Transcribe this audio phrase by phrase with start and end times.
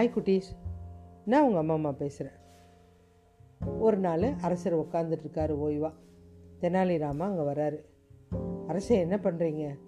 [0.00, 0.46] Hi குட்டீஸ்.
[1.24, 2.36] நான் உங்கள் அம்மா அம்மா பேசுகிறேன்
[3.78, 5.90] ஒரு நாள் அரசர் உட்காந்துட்ருக்காரு ஓய்வா.
[6.60, 7.78] தெனாலிராமா அங்கே வராரு.
[8.66, 9.78] அரசர் என்ன பண்ணுறீங்க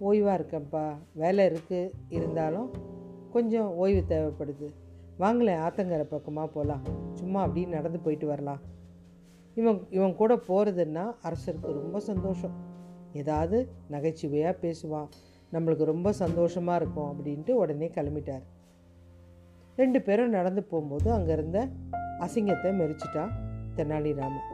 [0.00, 0.96] ஓய்வாக இருக்கேன்ப்பா.
[1.12, 2.70] வேலை இருக்குது இருந்தாலும்
[3.30, 4.68] கொஞ்சம் ஓய்வு தேவைப்படுது.
[5.18, 8.58] வாங்களேன் ஆத்தங்கரை பக்கமாக போகலாம் சும்மா அப்படியே நடந்து போயிட்டு வரலாம்.
[9.54, 12.52] இவன் இவன் கூட போகிறதுன்னா அரசருக்கு ரொம்ப சந்தோஷம்.
[13.12, 15.08] ஏதாவது நகைச்சுவையாக பேசுவான்.
[15.52, 18.44] நம்மளுக்கு ரொம்ப சந்தோஷமாக இருக்கும் அப்படின்ட்டு உடனே கிளம்பிட்டார்.
[19.76, 21.68] ரெண்டு பேரும் நடந்து போகும்போது அங்கே இருந்த
[22.24, 23.32] அசிங்கத்தை மெரிச்சிட்டான்
[23.76, 24.50] தெனாலிராமன்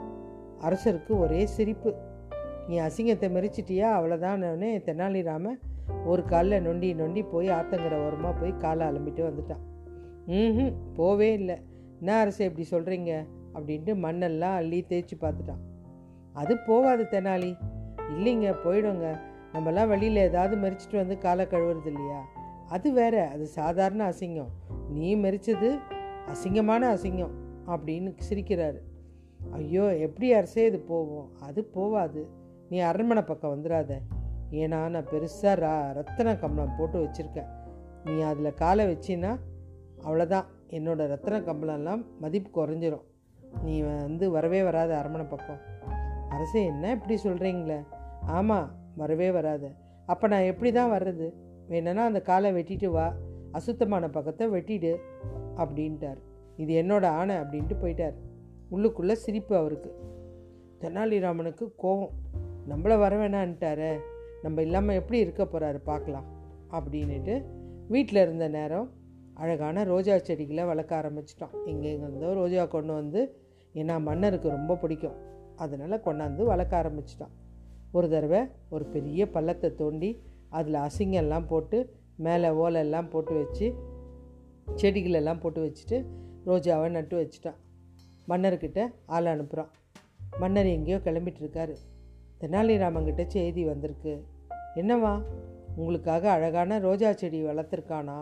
[0.67, 1.91] அரசருக்கு ஒரே சிரிப்பு.
[2.69, 5.59] நீ அசிங்கத்தை மெரிச்சிட்டியா அவ்வளோதானே தெனாலிராமன்
[6.07, 9.65] ஒரு காலில் நொண்டி நொண்டி போய் ஆத்தங்கிற ஓரமாக போய் காலை அலம்பிட்டு வந்துட்டான்
[10.27, 11.57] ம் போவே இல்லை.
[12.01, 13.13] என்ன அரசு இப்படி சொல்கிறீங்க
[13.55, 15.63] அப்படின்ட்டு மண்ணெல்லாம் அள்ளி தேய்ச்சி பார்த்துட்டான்
[16.33, 17.53] அது போவாது தெனாலி.
[18.15, 19.07] இல்லைங்க போயிடுங்க.
[19.55, 22.21] நம்மலாம் வெளியில் ஏதாவது மெரிச்சிட்டு வந்து காலை கழுவுறது இல்லையா?
[22.69, 24.53] அது வேற அது சாதாரண அசிங்கம்.
[24.95, 25.69] நீ மெரிச்சது
[26.33, 27.35] அசிங்கமான அசிங்கம்
[27.73, 28.81] அப்படின்னு சிரிக்கிறாரு.
[29.59, 32.23] ஐயோ எப்படி அரசே இது போவோம் அது போவாது.
[32.71, 33.93] நீ அரண்மனை பக்கம் வந்துடாத
[34.63, 37.51] ஏன்னா நான் பெருசாக ரா ரத்தன கம்பளம் போட்டு வச்சுருக்கேன்.
[38.05, 39.33] நீ அதில் காலை வச்சின்னா
[40.07, 40.47] அவ்வளோதான்
[40.77, 43.07] என்னோட ரத்தன கம்பளம்லாம் மதிப்பு குறைஞ்சிரும்.
[43.63, 45.61] நீ வந்து வரவே வராத அரண்மனை பக்கம்.
[46.35, 47.79] அரசே என்ன இப்படி சொல்கிறீங்களே
[48.39, 49.65] ஆமாம் வரவே வராத.
[50.07, 51.27] அப்போ நான் எப்படி தான் வர்றது?
[51.71, 53.07] வேணுன்னா அந்த காலை வெட்டிட்டு வா.
[53.53, 54.93] அசுத்தமான பக்கத்தை வெட்டிடு
[55.57, 56.21] அப்படின்ட்டார்.
[56.57, 58.17] இது என்னோட ஆணை அப்படின்ட்டு போயிட்டார்.
[58.71, 59.91] உள்ளுக்குள்ளே சிரிப்பு அவருக்கு.
[60.83, 62.15] தெனாலிராமனுக்கு கோபம்
[62.69, 63.93] நம்மளை வர வேணான்ட்டாரே.
[64.43, 66.29] நம்ம இல்லாமல் எப்படி இருக்க போகிறாரு பார்க்கலாம்
[66.71, 67.35] அப்படின்ட்டு
[67.89, 68.89] வீட்டில் இருந்த நேரம்
[69.35, 71.93] அழகான ரோஜா செடிகளை வளர்க்க ஆரம்பிச்சிட்டோம் எங்கே
[72.41, 73.21] ரோஜா கொண்டு வந்து
[73.75, 75.19] ஏன்னா மன்னருக்கு ரொம்ப பிடிக்கும்.
[75.57, 77.35] அதனால் கொண்டாந்து வளர்க்க ஆரம்பிச்சிட்டான்.
[77.93, 80.11] ஒரு தடவை ஒரு பெரிய பள்ளத்தை தோண்டி
[80.49, 81.79] அதில் அசிங்கெல்லாம் போட்டு
[82.27, 83.67] மேலே ஓலெல்லாம் போட்டு வச்சு
[84.77, 85.99] செடிகளெல்லாம் போட்டு வச்சுட்டு
[86.47, 87.59] ரோஜாவை நட்டு வச்சுட்டான்.
[88.29, 89.71] மன்னர்கிட்ட ஆள் அனுப்புகிறான்
[90.39, 91.75] மன்னர் எங்கேயோ கிளம்பிட்டுருக்காரு.
[92.41, 94.13] தெனாலிராமங்கிட்ட செய்தி வந்திருக்கு.
[94.75, 95.15] என்னவா?
[95.77, 98.19] உங்களுக்காக அழகான ரோஜா செடி வளர்த்துருக்கானா?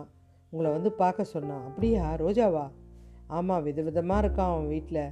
[0.51, 1.65] உங்களை வந்து பார்க்க சொன்னான்.
[1.65, 2.15] அப்படியா?
[2.15, 2.67] ரோஜாவா?
[3.27, 5.05] ஆமாம் விதவிதமாக இருக்கான் அவன் வீட்டில்.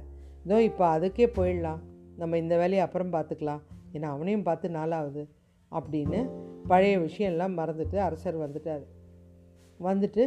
[0.43, 1.81] இதோ இப்போ அதுக்கே போயிடலாம்.
[2.17, 3.61] நம்ம இந்த வேலையை அப்புறம் பார்த்துக்கலாம்.
[3.93, 5.23] ஏன்னா அவனையும் பார்த்து நாளாவது.
[5.71, 6.19] அப்படின்னு
[6.67, 8.83] பழைய விஷயம்லாம் மறந்துட்டு அரசர் வந்துட்டார்.
[9.79, 10.23] வந்துட்டு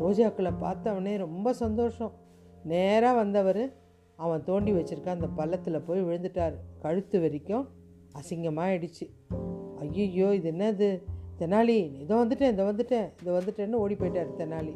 [0.00, 2.12] ரோஜாக்களை பார்த்தவனே ரொம்ப சந்தோஷம்.
[2.64, 3.62] நேராக வந்தவர்
[4.16, 6.56] அவன் தோண்டி வச்சுருக்க அந்த பள்ளத்தில் போய் விழுந்துட்டார்.
[6.82, 7.68] கழுத்து வரைக்கும்
[8.20, 9.06] அசிங்கமாகிடுச்சு
[9.78, 10.88] ஐயோ இது என்னது?
[11.38, 14.74] தெனாலி இதோ வந்துட்டேன் இதை வந்துட்டேன் இதை வந்துட்டேன்னு ஓடி போயிட்டார் தெனாலி.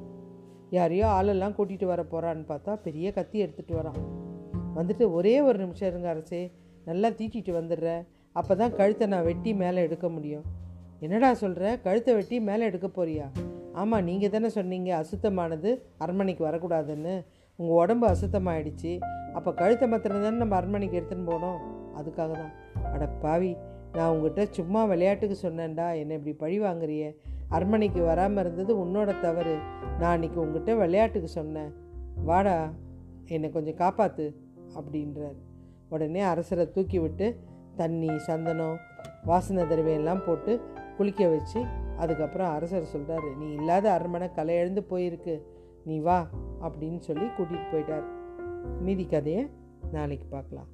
[0.71, 3.99] யாரையோ ஆளெல்லாம் கூட்டிகிட்டு வர போகிறான்னு பார்த்தா பெரிய கத்தி எடுத்துகிட்டு வரான்.
[4.75, 6.53] வந்துட்டு ஒரே ஒரு நிமிஷம் இருங்க அரசே
[6.85, 8.07] நல்லா தீட்டிட்டு வந்துடுற.
[8.33, 10.45] அப்போ தான் கழுத்தை நான் வெட்டி மேலே எடுக்க முடியும்.
[11.05, 13.27] என்னடா சொல்கிற கழுத்தை வெட்டி மேலே எடுக்க போறியா?
[13.81, 15.71] ஆமாம் நீங்கள் தானே சொன்னீங்க அசுத்தமானது
[16.05, 17.15] அரண்மனைக்கு வரக்கூடாதுன்னு.
[17.59, 18.93] உங்கள் உடம்பு அசுத்தமாயிடுச்சு.
[19.37, 21.59] அப்போ கழுத்தை மாத்திரம் தானே நம்ம அரண்மனைக்கு எடுத்துன்னு போனோம்.
[21.99, 22.55] அதுக்காக தான்.
[22.93, 23.51] அட பாவி
[23.97, 25.89] நான் உங்ககிட்ட சும்மா விளையாட்டுக்கு சொன்னேன்டா.
[26.01, 27.09] என்னை இப்படி பழி வாங்குறியே?
[27.57, 29.57] அரண்மனைக்கு வராமல் இருந்தது உன்னோட தவறு.
[30.01, 31.73] நான் அன்றைக்கி உங்ககிட்ட விளையாட்டுக்கு சொன்னேன்.
[32.31, 32.57] வாடா
[33.35, 34.27] என்னை கொஞ்சம் காப்பாற்று
[34.79, 35.37] அப்படின்றார்.
[35.95, 37.27] உடனே அரசரை தூக்கி விட்டு
[37.81, 38.79] தண்ணி சந்தனம்
[39.31, 40.53] வாசனை திரவியெல்லாம் போட்டு
[40.97, 41.65] குளிக்க வச்சு
[41.97, 45.35] அதுக்கப்புறம் அரசர் சொல்கிறாரு நீ இல்லாத அரண்மனை கலை எழுந்து போயிருக்கு
[45.85, 46.27] நீ வா
[46.63, 48.07] அப்படின்னு சொல்லி கூட்டிகிட்டு போயிட்டார்.
[48.81, 49.51] மீதி கதையை
[49.93, 50.67] நாளைக்கு பார்க்கலாம்.